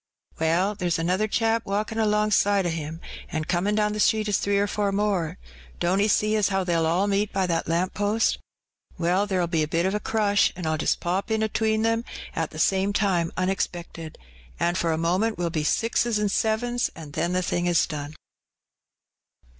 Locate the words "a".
9.61-9.67, 14.91-14.97